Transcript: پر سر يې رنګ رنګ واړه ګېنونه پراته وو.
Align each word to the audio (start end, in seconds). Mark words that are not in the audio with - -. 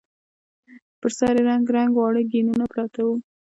پر 0.99 1.09
سر 1.17 1.35
يې 1.39 1.43
رنګ 1.49 1.65
رنګ 1.75 1.91
واړه 1.97 2.21
ګېنونه 2.31 2.65
پراته 2.71 3.01
وو. 3.05 3.15